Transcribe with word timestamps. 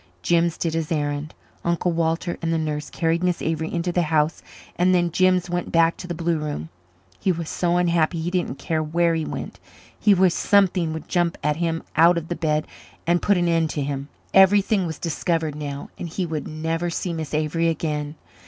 Jims 0.23 0.57
did 0.57 0.73
his 0.73 0.91
errand. 0.91 1.35
Uncle 1.63 1.91
Walter 1.91 2.39
and 2.41 2.51
the 2.51 2.57
nurse 2.57 2.89
carried 2.89 3.23
Miss 3.23 3.39
Avery 3.39 3.71
into 3.71 3.91
the 3.91 4.01
house 4.01 4.41
and 4.75 4.95
then 4.95 5.11
Jims 5.11 5.47
went 5.47 5.71
back 5.71 5.95
to 5.97 6.07
the 6.07 6.15
blue 6.15 6.39
room. 6.39 6.69
He 7.19 7.31
was 7.31 7.51
so 7.51 7.77
unhappy 7.77 8.19
he 8.19 8.31
didn't 8.31 8.57
care 8.57 8.81
where 8.81 9.13
he 9.13 9.25
went. 9.25 9.59
He 9.99 10.15
wished 10.15 10.37
something 10.39 10.91
would 10.93 11.07
jump 11.07 11.37
at 11.43 11.57
him 11.57 11.83
out 11.95 12.17
of 12.17 12.29
the 12.29 12.35
bed 12.35 12.65
and 13.05 13.21
put 13.21 13.37
an 13.37 13.47
end 13.47 13.69
to 13.69 13.83
him. 13.83 14.07
Everything 14.33 14.87
was 14.87 14.97
discovered 14.97 15.53
now 15.53 15.91
and 15.99 16.09
he 16.09 16.25
would 16.25 16.47
never 16.47 16.89
see 16.89 17.13
Miss 17.13 17.31
Avery 17.35 17.67
again. 17.67 18.15